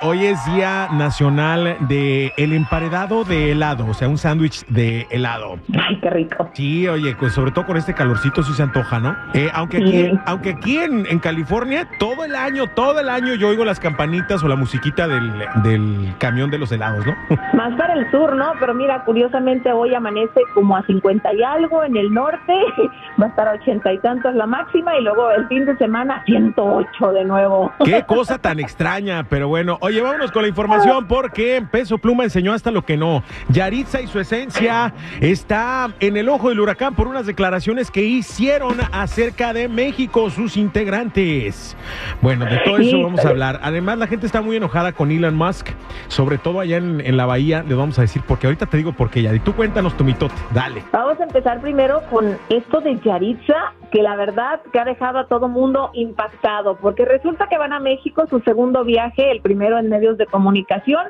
Hoy 0.00 0.26
es 0.26 0.44
Día 0.46 0.88
Nacional 0.90 1.76
de 1.88 2.32
el 2.36 2.52
emparedado 2.52 3.22
de 3.22 3.52
helado, 3.52 3.86
o 3.86 3.94
sea, 3.94 4.08
un 4.08 4.18
sándwich 4.18 4.66
de 4.66 5.06
helado. 5.10 5.60
¡Ay, 5.80 6.00
qué 6.00 6.10
rico! 6.10 6.50
Sí, 6.54 6.88
oye, 6.88 7.14
pues 7.14 7.32
sobre 7.32 7.52
todo 7.52 7.64
con 7.66 7.76
este 7.76 7.94
calorcito 7.94 8.42
sí 8.42 8.52
se 8.52 8.64
antoja, 8.64 8.98
¿no? 8.98 9.16
Eh, 9.32 9.48
aunque 9.54 9.76
aquí, 9.76 9.92
Sí. 9.92 10.10
aunque 10.26 10.50
aquí 10.50 10.78
en, 10.78 11.06
en 11.06 11.20
California, 11.20 11.88
todo 12.00 12.24
el 12.24 12.34
año, 12.34 12.66
todo 12.74 12.98
el 12.98 13.08
año 13.08 13.34
yo 13.34 13.48
oigo 13.50 13.64
las 13.64 13.78
campanitas 13.78 14.42
o 14.42 14.48
la 14.48 14.56
musiquita 14.56 15.06
del, 15.06 15.32
del 15.62 16.12
camión 16.18 16.50
de 16.50 16.58
los 16.58 16.72
helados, 16.72 17.06
¿no? 17.06 17.14
Más 17.54 17.72
para 17.78 17.94
el 17.94 18.10
sur, 18.10 18.34
¿no? 18.34 18.54
Pero 18.58 18.74
mira, 18.74 19.04
curiosamente 19.04 19.70
hoy 19.70 19.94
amanece 19.94 20.40
como 20.52 20.76
a 20.76 20.82
50 20.84 21.32
y 21.34 21.42
algo 21.44 21.84
en 21.84 21.96
el 21.96 22.12
norte, 22.12 22.52
va 23.22 23.26
a 23.26 23.28
estar 23.28 23.46
a 23.46 23.52
80 23.52 23.92
y 23.92 23.98
tantos 24.00 24.34
la 24.34 24.46
máxima 24.46 24.98
y 24.98 25.02
luego 25.04 25.30
el 25.30 25.46
fin 25.46 25.64
de 25.64 25.76
semana 25.76 26.24
108 26.26 27.12
de 27.12 27.24
nuevo. 27.24 27.70
Qué 27.84 28.02
cosa 28.06 28.38
tan 28.38 28.58
extraña, 28.58 29.11
pero 29.28 29.48
bueno. 29.48 29.78
Oye, 29.80 30.00
vámonos 30.00 30.32
con 30.32 30.42
la 30.42 30.48
información 30.48 31.06
porque 31.06 31.62
Peso 31.70 31.98
Pluma 31.98 32.24
enseñó 32.24 32.52
hasta 32.52 32.70
lo 32.70 32.84
que 32.84 32.96
no. 32.96 33.22
Yaritza 33.48 34.00
y 34.00 34.06
su 34.06 34.18
esencia 34.18 34.94
está 35.20 35.90
en 36.00 36.16
el 36.16 36.28
ojo 36.28 36.48
del 36.48 36.60
huracán 36.60 36.94
por 36.94 37.08
unas 37.08 37.26
declaraciones 37.26 37.90
que 37.90 38.02
hicieron 38.02 38.78
acerca 38.92 39.52
de 39.52 39.68
México, 39.68 40.30
sus 40.30 40.56
integrantes. 40.56 41.76
Bueno, 42.20 42.44
de 42.46 42.58
todo 42.64 42.78
eso 42.78 43.02
vamos 43.02 43.24
a 43.24 43.28
hablar. 43.28 43.60
Además, 43.62 43.98
la 43.98 44.06
gente 44.06 44.26
está 44.26 44.40
muy 44.40 44.56
enojada 44.56 44.92
con 44.92 45.10
Elon 45.10 45.34
Musk, 45.34 45.68
sobre 46.08 46.38
todo 46.38 46.60
allá 46.60 46.78
en, 46.78 47.00
en 47.00 47.16
la 47.16 47.26
bahía. 47.26 47.64
Le 47.66 47.74
vamos 47.74 47.98
a 47.98 48.02
decir 48.02 48.22
porque 48.26 48.46
ahorita 48.46 48.66
te 48.66 48.76
digo 48.76 48.92
por 48.92 49.10
qué, 49.10 49.22
Yari. 49.22 49.40
Tú 49.40 49.54
cuéntanos 49.54 49.96
tu 49.96 50.04
mitote. 50.04 50.34
Dale. 50.52 50.82
Vamos 50.92 51.20
a 51.20 51.24
empezar 51.24 51.60
primero 51.60 52.02
con 52.10 52.38
esto 52.48 52.80
de 52.80 52.98
Yaritza, 53.00 53.74
que 53.92 54.02
la 54.02 54.16
verdad 54.16 54.60
que 54.72 54.80
ha 54.80 54.84
dejado 54.84 55.18
a 55.18 55.26
todo 55.26 55.48
mundo 55.48 55.90
impactado, 55.92 56.76
porque 56.76 57.04
resulta 57.04 57.46
que 57.46 57.58
van 57.58 57.74
a 57.74 57.78
México 57.78 58.26
su 58.26 58.40
segundo 58.40 58.84
viaje, 58.84 59.30
el 59.30 59.42
primero 59.42 59.78
en 59.78 59.90
medios 59.90 60.16
de 60.16 60.26
comunicación, 60.26 61.08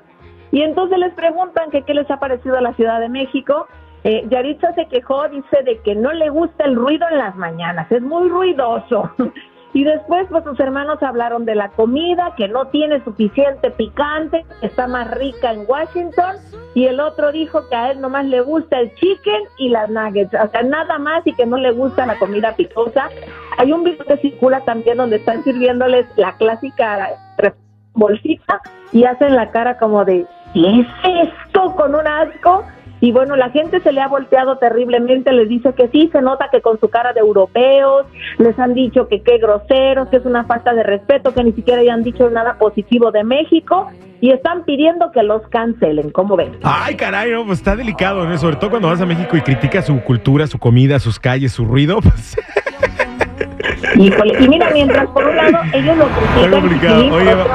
y 0.51 0.63
entonces 0.63 0.98
les 0.98 1.15
preguntan 1.15 1.71
que 1.71 1.83
qué 1.83 1.95
les 1.95 2.11
ha 2.11 2.19
parecido 2.19 2.59
a 2.59 2.61
la 2.61 2.75
Ciudad 2.75 3.01
de 3.01 3.09
México. 3.09 3.69
Eh, 4.05 4.27
Yaritza 4.29 4.75
se 4.75 4.87
quejó, 4.87 5.29
dice 5.29 5.63
de 5.65 5.81
que 5.83 5.95
no 5.95 6.13
le 6.13 6.29
gusta 6.29 6.65
el 6.65 6.75
ruido 6.75 7.07
en 7.09 7.19
las 7.19 7.37
mañanas, 7.37 7.91
es 7.91 8.03
muy 8.03 8.29
ruidoso. 8.29 9.11
Y 9.75 9.85
después, 9.85 10.27
pues 10.31 10.45
sus 10.45 10.61
hermanos 10.61 11.03
hablaron 11.03 11.45
de 11.45 11.55
la 11.55 11.69
comida, 11.71 12.35
que 12.37 12.49
no 12.49 12.67
tiene 12.67 13.03
suficiente 13.05 13.71
picante, 13.71 14.45
está 14.61 14.87
más 14.87 15.11
rica 15.13 15.53
en 15.53 15.65
Washington. 15.67 16.37
Y 16.75 16.87
el 16.87 17.01
otro 17.01 17.33
dijo 17.33 17.69
que 17.69 17.77
a 17.77 17.91
él 17.91 18.01
nomás 18.01 18.27
le 18.27 18.41
gusta 18.41 18.81
el 18.81 18.95
chicken 18.95 19.43
y 19.59 19.69
las 19.69 19.91
nuggets, 19.91 20.35
o 20.35 20.49
sea, 20.49 20.63
nada 20.63 20.99
más 20.99 21.27
y 21.27 21.35
que 21.35 21.47
no 21.47 21.57
le 21.57 21.71
gusta 21.71 22.07
la 22.07 22.19
comida 22.19 22.55
picosa. 22.57 23.11
Hay 23.59 23.73
un 23.73 23.85
video 23.85 24.05
que 24.07 24.17
circula 24.19 24.61
también 24.61 24.97
donde 24.97 25.17
están 25.17 25.45
sirviéndoles 25.45 26.07
la 26.17 26.33
clásica 26.37 27.11
bolsita 27.95 28.61
y 28.93 29.05
hacen 29.05 29.37
la 29.37 29.51
cara 29.51 29.79
como 29.79 30.05
de, 30.05 30.27
¿qué 30.55 30.81
es 30.81 31.29
esto? 31.29 31.75
Con 31.77 31.95
un 31.95 32.07
asco. 32.07 32.65
Y 33.02 33.11
bueno, 33.11 33.35
la 33.35 33.51
gente 33.51 33.80
se 33.80 33.90
le 33.90 34.01
ha 34.01 34.07
volteado 34.07 34.58
terriblemente, 34.58 35.33
les 35.33 35.48
dice 35.48 35.74
que 35.74 35.89
sí, 35.89 36.08
se 36.13 36.23
nota 36.23 36.48
que 36.52 36.61
con 36.61 36.79
su 36.79 36.89
cara 36.89 37.13
de 37.13 37.18
europeos, 37.18 38.07
les 38.39 38.57
han 38.61 38.74
dicho 38.74 39.08
que 39.08 39.23
qué 39.23 39.39
groseros, 39.39 40.08
que 40.08 40.18
es 40.18 40.24
una 40.24 40.45
falta 40.45 40.73
de 40.73 40.85
respeto, 40.85 41.35
que 41.35 41.42
ni 41.42 41.51
siquiera 41.52 41.80
hayan 41.80 42.05
dicho 42.05 42.30
nada 42.30 42.55
positivo 42.58 43.11
de 43.11 43.24
México 43.24 43.89
y 44.20 44.30
están 44.30 44.64
pidiendo 44.64 45.11
que 45.11 45.24
los 45.24 45.42
cancelen, 45.48 46.11
¿cómo 46.11 46.36
ven? 46.36 46.52
Ay, 46.62 46.95
caray, 46.95 47.33
no, 47.33 47.45
pues 47.45 47.58
está 47.58 47.74
delicado, 47.74 48.24
¿no? 48.24 48.39
Sobre 48.39 48.55
todo 48.55 48.70
cuando 48.70 48.86
vas 48.86 49.01
a 49.01 49.07
México 49.07 49.36
y 49.36 49.41
criticas 49.41 49.86
su 49.86 50.01
cultura, 50.02 50.46
su 50.46 50.61
comida, 50.61 51.01
sus 51.01 51.18
calles, 51.18 51.51
su 51.52 51.64
ruido, 51.64 52.01
pues 52.02 52.36
Híjole, 53.96 54.36
y 54.45 54.48
mira, 54.48 54.70
mientras 54.73 55.08
por 55.08 55.24
un 55.27 55.36
lado 55.36 55.58
ellos 55.73 55.96
lo 55.96 56.05
está 56.07 56.18
critican, 56.20 56.51
complicado. 56.61 57.01
sí, 57.02 57.08
por 57.11 57.20
Oye, 57.20 57.35
otro- 57.35 57.52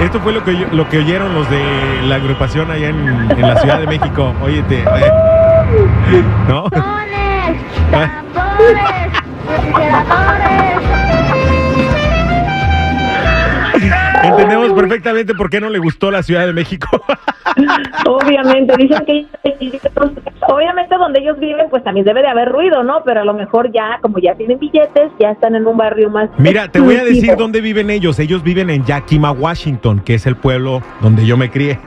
esto 0.00 0.20
fue 0.20 0.32
lo 0.32 0.44
que, 0.44 0.52
lo 0.52 0.88
que 0.88 0.98
oyeron 0.98 1.34
los 1.34 1.48
de 1.50 2.02
la 2.02 2.16
agrupación 2.16 2.70
allá 2.70 2.88
en, 2.88 3.30
en 3.30 3.40
la 3.40 3.56
Ciudad 3.60 3.80
de 3.80 3.86
México. 3.86 4.34
Óyete, 4.42 4.80
eh, 4.80 6.24
¿no? 6.48 6.68
¡Tambores! 6.70 7.56
¡Refrigeradores! 9.48 10.82
Entendemos 14.24 14.72
perfectamente 14.72 15.34
por 15.34 15.50
qué 15.50 15.60
no 15.60 15.68
le 15.68 15.78
gustó 15.78 16.10
la 16.10 16.22
Ciudad 16.22 16.46
de 16.46 16.52
México. 16.52 16.88
Obviamente, 18.06 18.76
dicen 18.76 19.04
que 19.04 19.26
obviamente 20.48 20.96
donde 20.96 21.20
ellos 21.20 21.38
viven 21.38 21.66
pues 21.70 21.82
también 21.84 22.04
debe 22.04 22.22
de 22.22 22.28
haber 22.28 22.48
ruido, 22.48 22.82
¿no? 22.82 23.02
Pero 23.04 23.20
a 23.20 23.24
lo 23.24 23.34
mejor 23.34 23.72
ya, 23.72 23.98
como 24.00 24.18
ya 24.18 24.34
tienen 24.34 24.58
billetes, 24.58 25.12
ya 25.18 25.30
están 25.30 25.54
en 25.54 25.66
un 25.66 25.76
barrio 25.76 26.10
más 26.10 26.30
Mira, 26.38 26.68
te 26.68 26.80
voy 26.80 26.96
a 26.96 27.04
decir 27.04 27.36
dónde 27.36 27.60
viven 27.60 27.90
ellos. 27.90 28.18
Ellos 28.18 28.42
viven 28.42 28.70
en 28.70 28.84
Yakima, 28.84 29.30
Washington, 29.32 30.00
que 30.00 30.14
es 30.14 30.26
el 30.26 30.36
pueblo 30.36 30.82
donde 31.00 31.26
yo 31.26 31.36
me 31.36 31.50
crié. 31.50 31.78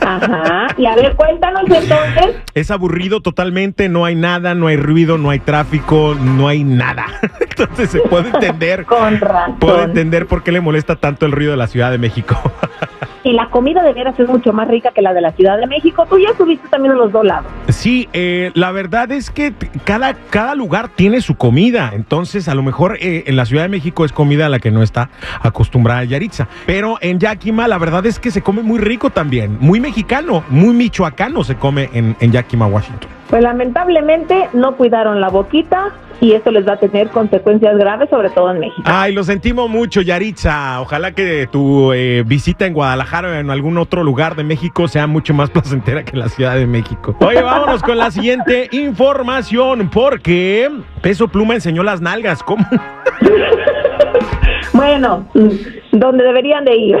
Ajá, 0.00 0.68
y 0.76 0.86
a 0.86 0.94
ver, 0.96 1.14
cuéntanos 1.14 1.62
entonces, 1.62 2.36
Es 2.54 2.70
aburrido 2.70 3.20
totalmente, 3.20 3.88
no 3.88 4.04
hay 4.04 4.14
nada, 4.14 4.54
no 4.54 4.66
hay 4.66 4.76
ruido, 4.76 5.18
no 5.18 5.30
hay 5.30 5.40
tráfico, 5.40 6.16
no 6.18 6.48
hay 6.48 6.64
nada. 6.64 7.06
Entonces 7.40 7.90
se 7.90 8.00
puede 8.00 8.30
entender, 8.30 8.86
con 8.86 9.20
razón. 9.20 9.58
puedo 9.58 9.82
entender 9.82 10.26
por 10.26 10.42
qué 10.42 10.52
le 10.52 10.60
molesta 10.60 10.96
tanto 10.96 11.26
el 11.26 11.32
ruido 11.32 11.50
de 11.50 11.58
la 11.58 11.66
Ciudad 11.66 11.90
de 11.90 11.98
México. 11.98 12.36
Y 13.22 13.32
la 13.32 13.50
comida 13.50 13.82
de 13.82 13.92
veras 13.92 14.18
es 14.18 14.28
mucho 14.28 14.52
más 14.52 14.68
rica 14.68 14.92
que 14.92 15.02
la 15.02 15.12
de 15.12 15.20
la 15.20 15.32
Ciudad 15.32 15.58
de 15.58 15.66
México. 15.66 16.06
Tú 16.08 16.18
ya 16.18 16.34
subiste 16.36 16.68
también 16.68 16.94
a 16.94 16.96
los 16.96 17.12
dos 17.12 17.24
lados. 17.24 17.50
Sí, 17.68 18.08
eh, 18.12 18.50
la 18.54 18.72
verdad 18.72 19.12
es 19.12 19.30
que 19.30 19.52
cada, 19.84 20.14
cada 20.14 20.54
lugar 20.54 20.88
tiene 20.88 21.20
su 21.20 21.36
comida. 21.36 21.90
Entonces, 21.94 22.48
a 22.48 22.54
lo 22.54 22.62
mejor 22.62 22.96
eh, 23.00 23.24
en 23.26 23.36
la 23.36 23.44
Ciudad 23.44 23.64
de 23.64 23.68
México 23.68 24.04
es 24.04 24.12
comida 24.12 24.46
a 24.46 24.48
la 24.48 24.58
que 24.58 24.70
no 24.70 24.82
está 24.82 25.10
acostumbrada 25.42 26.04
Yaritza. 26.04 26.48
Pero 26.66 26.98
en 27.00 27.18
Yakima, 27.18 27.68
la 27.68 27.78
verdad 27.78 28.06
es 28.06 28.18
que 28.18 28.30
se 28.30 28.42
come 28.42 28.62
muy 28.62 28.78
rico 28.78 29.10
también. 29.10 29.58
Muy 29.60 29.80
mexicano, 29.80 30.42
muy 30.48 30.74
michoacano 30.74 31.44
se 31.44 31.56
come 31.56 31.90
en, 31.92 32.16
en 32.20 32.32
Yakima, 32.32 32.66
Washington. 32.66 33.19
Pues 33.30 33.42
lamentablemente 33.42 34.48
no 34.52 34.76
cuidaron 34.76 35.20
la 35.20 35.28
boquita 35.28 35.92
y 36.20 36.32
esto 36.32 36.50
les 36.50 36.68
va 36.68 36.74
a 36.74 36.76
tener 36.76 37.08
consecuencias 37.08 37.78
graves, 37.78 38.10
sobre 38.10 38.28
todo 38.30 38.50
en 38.50 38.60
México. 38.60 38.82
Ay, 38.84 39.14
lo 39.14 39.24
sentimos 39.24 39.70
mucho, 39.70 40.02
Yaritza. 40.02 40.80
Ojalá 40.80 41.12
que 41.12 41.48
tu 41.50 41.92
eh, 41.92 42.24
visita 42.26 42.66
en 42.66 42.74
Guadalajara 42.74 43.28
o 43.28 43.32
en 43.32 43.50
algún 43.50 43.78
otro 43.78 44.04
lugar 44.04 44.36
de 44.36 44.44
México 44.44 44.88
sea 44.88 45.06
mucho 45.06 45.32
más 45.32 45.48
placentera 45.50 46.04
que 46.04 46.16
la 46.16 46.28
Ciudad 46.28 46.56
de 46.56 46.66
México. 46.66 47.16
Oye, 47.20 47.40
vámonos 47.40 47.82
con 47.82 47.96
la 47.96 48.10
siguiente 48.10 48.68
información, 48.72 49.88
porque 49.88 50.68
Peso 51.00 51.28
Pluma 51.28 51.54
enseñó 51.54 51.82
las 51.82 52.00
nalgas. 52.00 52.42
¿Cómo? 52.42 52.66
Bueno, 54.72 55.26
mm, 55.34 55.98
donde 55.98 56.24
deberían 56.24 56.64
de 56.64 56.76
ir, 56.76 56.96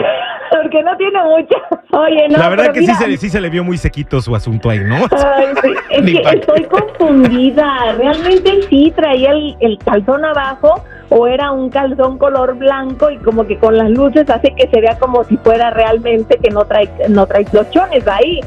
porque 0.50 0.82
no 0.82 0.96
tiene 0.96 1.18
mucha. 1.22 1.56
Oye, 1.98 2.28
no. 2.28 2.38
la 2.38 2.48
verdad 2.48 2.72
que 2.72 2.80
sí 2.80 2.94
se, 2.94 3.08
le- 3.08 3.16
sí 3.16 3.28
se 3.30 3.40
le 3.40 3.48
vio 3.50 3.64
muy 3.64 3.78
sequito 3.78 4.20
su 4.20 4.34
asunto 4.34 4.70
ahí, 4.70 4.80
¿no? 4.80 4.96
Ay, 5.10 5.46
sí, 5.62 5.72
es 5.90 6.02
que 6.04 6.36
estoy 6.38 6.64
confundida. 6.64 7.92
Realmente 7.96 8.60
sí 8.68 8.92
traía 8.96 9.32
el, 9.32 9.56
el 9.60 9.78
calzón 9.78 10.24
abajo 10.24 10.84
o 11.08 11.26
era 11.26 11.50
un 11.50 11.70
calzón 11.70 12.18
color 12.18 12.56
blanco 12.56 13.10
y 13.10 13.18
como 13.18 13.46
que 13.46 13.58
con 13.58 13.76
las 13.76 13.90
luces 13.90 14.28
hace 14.30 14.54
que 14.54 14.68
se 14.68 14.80
vea 14.80 14.96
como 14.98 15.24
si 15.24 15.36
fuera 15.38 15.70
realmente 15.70 16.38
que 16.38 16.50
no 16.50 16.64
trae 16.64 16.88
no 17.08 17.26
trae 17.26 17.44
clochones 17.44 18.06
ahí. 18.06 18.40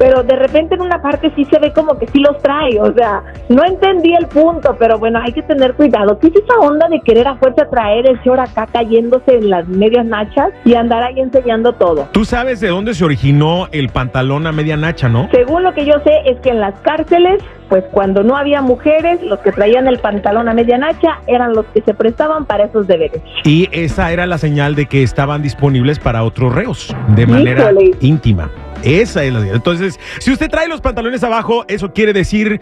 Pero 0.00 0.22
de 0.22 0.34
repente 0.34 0.76
en 0.76 0.80
una 0.80 1.02
parte 1.02 1.30
sí 1.36 1.44
se 1.44 1.58
ve 1.58 1.74
como 1.74 1.98
que 1.98 2.06
sí 2.06 2.20
los 2.20 2.40
trae, 2.42 2.80
o 2.80 2.90
sea, 2.94 3.22
no 3.50 3.62
entendí 3.66 4.14
el 4.14 4.26
punto, 4.28 4.74
pero 4.78 4.98
bueno, 4.98 5.20
hay 5.22 5.30
que 5.30 5.42
tener 5.42 5.74
cuidado. 5.74 6.18
¿Qué 6.18 6.28
es 6.28 6.36
esa 6.36 6.58
onda 6.58 6.88
de 6.88 7.00
querer 7.02 7.28
a 7.28 7.36
fuerza 7.36 7.68
traer 7.70 8.08
el 8.08 8.18
short 8.20 8.40
acá 8.40 8.66
cayéndose 8.72 9.36
en 9.36 9.50
las 9.50 9.68
medias 9.68 10.06
nachas 10.06 10.52
y 10.64 10.74
andar 10.74 11.02
ahí 11.02 11.20
enseñando 11.20 11.74
todo? 11.74 12.08
Tú 12.12 12.24
sabes 12.24 12.60
de 12.60 12.68
dónde 12.68 12.94
se 12.94 13.04
originó 13.04 13.68
el 13.72 13.90
pantalón 13.90 14.46
a 14.46 14.52
media 14.52 14.74
nacha, 14.78 15.10
¿no? 15.10 15.28
Según 15.32 15.64
lo 15.64 15.74
que 15.74 15.84
yo 15.84 15.92
sé 16.02 16.12
es 16.24 16.40
que 16.40 16.48
en 16.48 16.60
las 16.60 16.80
cárceles, 16.80 17.42
pues 17.68 17.84
cuando 17.92 18.22
no 18.22 18.38
había 18.38 18.62
mujeres, 18.62 19.22
los 19.22 19.40
que 19.40 19.52
traían 19.52 19.86
el 19.86 19.98
pantalón 19.98 20.48
a 20.48 20.54
media 20.54 20.78
nacha 20.78 21.18
eran 21.26 21.52
los 21.52 21.66
que 21.66 21.82
se 21.82 21.92
prestaban 21.92 22.46
para 22.46 22.64
esos 22.64 22.86
deberes. 22.86 23.20
Y 23.44 23.68
esa 23.70 24.10
era 24.12 24.24
la 24.24 24.38
señal 24.38 24.76
de 24.76 24.86
que 24.86 25.02
estaban 25.02 25.42
disponibles 25.42 25.98
para 25.98 26.24
otros 26.24 26.54
reos 26.54 26.96
de 27.08 27.26
manera 27.26 27.64
Híjole. 27.70 27.90
íntima. 28.00 28.50
Esa 28.82 29.24
es 29.24 29.32
la 29.32 29.40
Entonces, 29.40 29.98
si 30.18 30.32
usted 30.32 30.48
trae 30.48 30.68
los 30.68 30.80
pantalones 30.80 31.22
abajo, 31.22 31.64
eso 31.68 31.92
quiere 31.92 32.12
decir, 32.12 32.60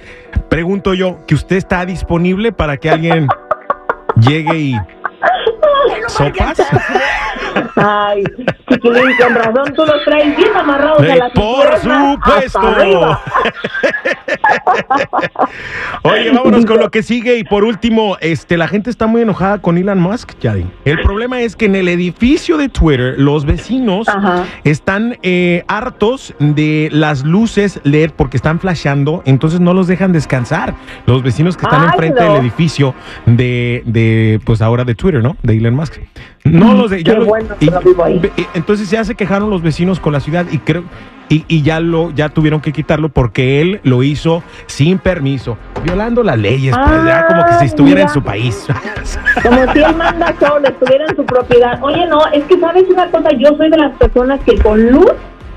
pregunto 0.49 0.95
yo, 0.95 1.19
que 1.27 1.35
usted 1.35 1.57
está 1.57 1.85
disponible 1.87 2.53
para 2.53 2.77
que 2.77 2.91
alguien 2.91 3.29
llegue 4.17 4.59
y 4.59 4.75
sopas. 6.09 6.59
Ay, 7.77 8.25
chiquilín, 8.69 9.17
con 9.19 9.35
razón 9.35 9.75
tú 9.75 9.85
los 9.85 10.05
traes 10.05 10.37
bien 10.37 10.57
amarrados 10.57 11.01
a 11.01 11.17
la 11.17 11.31
por 11.31 11.79
supuesto. 11.79 13.21
Oye, 16.03 16.31
vámonos 16.33 16.65
con 16.67 16.79
lo 16.79 16.91
que 16.91 17.03
sigue 17.03 17.39
y 17.39 17.45
por 17.45 17.65
último, 17.65 18.17
este, 18.21 18.57
la 18.57 18.69
gente 18.69 18.91
está 18.91 19.07
muy 19.07 19.23
enojada 19.23 19.59
con 19.61 19.79
Elon 19.79 20.01
Musk, 20.01 20.39
Yadi. 20.41 20.67
El 20.85 21.01
problema 21.01 21.41
es 21.41 21.57
que 21.57 21.67
en 21.67 21.75
el 21.77 21.89
edificio 21.89 22.57
de 22.57 22.69
Twitter 22.69 23.15
los 23.19 23.45
vecinos 23.45 24.09
Ajá. 24.09 24.45
están 24.65 25.17
eh, 25.23 25.65
hartos 25.69 26.35
de 26.39 26.89
las 26.93 27.25
luces 27.25 27.81
LED 27.85 28.11
porque 28.17 28.37
están 28.37 28.61
flasheando, 28.61 29.23
entonces 29.27 29.61
no 29.61 29.75
los 29.75 29.87
dejan 29.87 30.13
descansar. 30.13 30.75
Los 31.07 31.23
vecinos 31.23 31.57
que 31.57 31.65
están 31.65 31.83
Ay, 31.83 31.89
enfrente 31.93 32.21
no. 32.23 32.33
del 32.35 32.43
edificio 32.43 32.95
de, 33.27 33.83
de, 33.87 34.41
pues 34.45 34.63
ahora 34.63 34.85
de 34.85 34.95
Twitter, 34.95 35.23
¿no? 35.23 35.37
De 35.43 35.57
Elon 35.57 35.75
Musk. 35.75 35.99
No 36.45 36.75
los 36.75 36.91
de, 36.91 37.03
ya 37.03 37.13
Qué 37.13 37.19
los- 37.19 37.29
bueno 37.29 37.49
y- 37.61 37.71
ahí. 38.03 38.21
y- 38.37 38.47
entonces 38.55 38.91
ya 38.91 39.05
se 39.05 39.15
quejaron 39.15 39.51
los 39.51 39.61
vecinos 39.63 40.01
con 40.01 40.13
la 40.13 40.21
ciudad 40.21 40.47
y 40.51 40.59
creo 40.59 40.85
y, 41.29 41.45
y 41.49 41.63
ya 41.63 41.81
lo 41.81 42.11
ya 42.11 42.29
tuvieron 42.29 42.61
que 42.61 42.73
quitarlo 42.73 43.09
porque 43.09 43.61
él 43.61 43.81
lo 43.83 44.03
hizo 44.03 44.43
sin 44.67 44.99
permiso, 44.99 45.57
violando 45.83 46.23
las 46.23 46.39
leyes, 46.39 46.75
pues, 46.77 47.05
ya 47.05 47.27
como 47.27 47.45
que 47.45 47.53
si 47.53 47.59
Ah, 47.59 47.65
estuviera 47.65 48.03
en 48.03 48.09
su 48.09 48.23
país. 48.23 48.67
Como 49.43 49.73
si 49.73 49.81
él 49.81 49.95
manda 49.97 50.35
solo, 50.41 50.67
estuviera 50.67 51.07
en 51.09 51.17
su 51.17 51.25
propiedad. 51.25 51.79
Oye, 51.83 52.07
no, 52.07 52.27
es 52.33 52.45
que 52.45 52.59
sabes 52.59 52.85
una 52.89 53.11
cosa, 53.11 53.31
yo 53.39 53.57
soy 53.57 53.71
de 53.71 53.77
las 53.77 53.97
personas 53.97 54.41
que 54.45 54.57
con 54.59 54.91
luz 54.91 55.13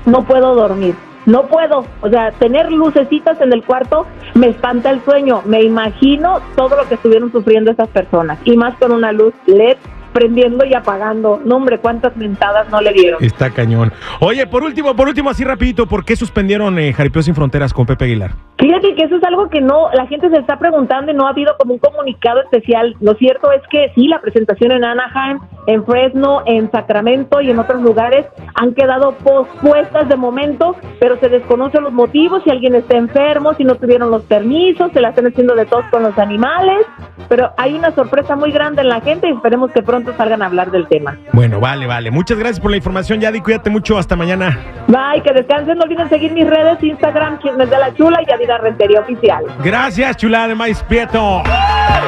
no 0.06 0.24
puedo 0.24 0.54
dormir. 0.54 0.94
No 1.24 1.46
puedo, 1.46 1.84
o 2.00 2.08
sea, 2.08 2.32
tener 2.32 2.70
lucecitas 2.72 3.40
en 3.40 3.52
el 3.52 3.62
cuarto 3.62 4.06
me 4.34 4.48
espanta 4.48 4.90
el 4.90 5.04
sueño. 5.04 5.42
Me 5.44 5.62
imagino 5.62 6.40
todo 6.56 6.76
lo 6.76 6.88
que 6.88 6.94
estuvieron 6.96 7.30
sufriendo 7.30 7.70
esas 7.70 7.88
personas. 7.88 8.38
Y 8.44 8.56
más 8.56 8.76
con 8.78 8.90
una 8.90 9.12
luz 9.12 9.32
LED 9.46 9.76
prendiendo 10.12 10.64
y 10.64 10.74
apagando. 10.74 11.40
No, 11.44 11.56
hombre, 11.56 11.78
cuántas 11.78 12.16
mentadas 12.16 12.68
no 12.70 12.80
le 12.80 12.92
dieron. 12.92 13.22
Está 13.22 13.50
cañón. 13.50 13.92
Oye, 14.20 14.46
por 14.46 14.62
último, 14.62 14.94
por 14.94 15.08
último, 15.08 15.30
así 15.30 15.44
rapidito, 15.44 15.86
¿por 15.86 16.04
qué 16.04 16.16
suspendieron 16.16 16.78
eh, 16.78 16.92
Jaripeo 16.92 17.22
sin 17.22 17.34
Fronteras 17.34 17.72
con 17.72 17.86
Pepe 17.86 18.04
Aguilar? 18.04 18.32
Fíjate 18.58 18.94
que 18.94 19.04
eso 19.04 19.16
es 19.16 19.24
algo 19.24 19.48
que 19.48 19.60
no, 19.60 19.90
la 19.92 20.06
gente 20.06 20.28
se 20.30 20.36
está 20.36 20.58
preguntando 20.58 21.10
y 21.10 21.14
no 21.14 21.26
ha 21.26 21.30
habido 21.30 21.56
como 21.58 21.74
un 21.74 21.78
comunicado 21.80 22.40
especial. 22.42 22.94
Lo 23.00 23.14
cierto 23.14 23.50
es 23.52 23.62
que 23.70 23.90
sí, 23.94 24.06
la 24.06 24.20
presentación 24.20 24.72
en 24.72 24.84
Anaheim, 24.84 25.38
en 25.66 25.84
Fresno, 25.84 26.42
en 26.46 26.70
Sacramento 26.70 27.40
y 27.40 27.50
en 27.50 27.58
otros 27.58 27.82
lugares 27.82 28.26
han 28.54 28.74
quedado 28.74 29.12
pospuestas 29.24 30.08
de 30.08 30.16
momento, 30.16 30.76
pero 31.00 31.18
se 31.18 31.28
desconocen 31.28 31.84
los 31.84 31.92
motivos, 31.92 32.42
si 32.44 32.50
alguien 32.50 32.74
está 32.74 32.96
enfermo, 32.96 33.54
si 33.54 33.64
no 33.64 33.76
tuvieron 33.76 34.10
los 34.10 34.22
permisos, 34.24 34.92
se 34.92 35.00
la 35.00 35.10
están 35.10 35.26
haciendo 35.26 35.54
de 35.54 35.66
todos 35.66 35.84
con 35.90 36.02
los 36.02 36.18
animales, 36.18 36.86
pero 37.28 37.52
hay 37.56 37.74
una 37.74 37.92
sorpresa 37.92 38.36
muy 38.36 38.52
grande 38.52 38.82
en 38.82 38.88
la 38.88 39.00
gente 39.00 39.28
y 39.28 39.32
esperemos 39.32 39.70
que 39.72 39.82
pronto 39.82 40.01
salgan 40.16 40.42
a 40.42 40.46
hablar 40.46 40.70
del 40.70 40.86
tema. 40.88 41.18
Bueno, 41.32 41.60
vale, 41.60 41.86
vale. 41.86 42.10
Muchas 42.10 42.38
gracias 42.38 42.60
por 42.60 42.70
la 42.70 42.76
información, 42.76 43.20
Yadi. 43.20 43.40
Cuídate 43.40 43.70
mucho. 43.70 43.98
Hasta 43.98 44.16
mañana. 44.16 44.58
Bye, 44.88 45.22
que 45.22 45.32
descansen, 45.32 45.78
no 45.78 45.84
olviden 45.84 46.08
seguir 46.08 46.32
mis 46.32 46.46
redes, 46.46 46.82
Instagram, 46.82 47.38
Chismes 47.38 47.70
de 47.70 47.78
la 47.78 47.94
Chula 47.94 48.20
y 48.26 48.32
Adida 48.32 48.58
Rentería 48.58 49.00
Oficial. 49.00 49.44
Gracias, 49.62 50.16
chulada 50.16 50.48
de 50.48 50.54
maíz 50.54 50.82
prieto. 50.82 51.42
Ay, 51.44 52.02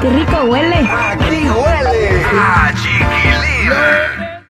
qué 0.00 0.10
rico 0.10 0.44
huele. 0.44 0.76
Aquí 0.76 1.48
huele 1.48 2.24
a 2.38 2.72
chiquilín. 2.74 4.17